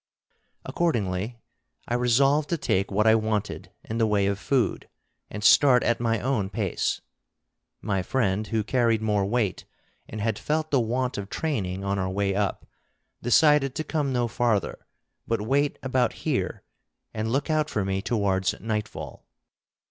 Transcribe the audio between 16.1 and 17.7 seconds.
here, and look out